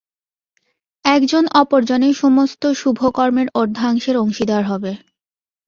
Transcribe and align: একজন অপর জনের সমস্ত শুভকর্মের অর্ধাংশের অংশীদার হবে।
একজন 1.05 1.43
অপর 1.53 1.81
জনের 1.83 2.15
সমস্ত 2.15 2.63
শুভকর্মের 2.71 3.47
অর্ধাংশের 3.55 4.15
অংশীদার 4.17 4.63
হবে। 4.65 4.91